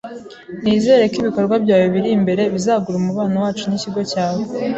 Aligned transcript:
Nizere 0.63 1.03
ko 1.11 1.15
ibikorwa 1.21 1.55
byawe 1.63 1.85
biri 1.93 2.09
imbere 2.17 2.43
bizagura 2.53 2.95
umubano 2.99 3.35
wacu 3.43 3.63
nikigo 3.67 4.01
cyawe. 4.11 4.39